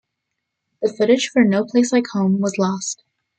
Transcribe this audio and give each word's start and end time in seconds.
The 0.81 0.91
footage 0.91 1.29
for 1.31 1.43
"No 1.43 1.63
Place 1.63 1.91
Like 1.93 2.07
Home" 2.13 2.39
was 2.39 2.57
lost. 2.57 3.03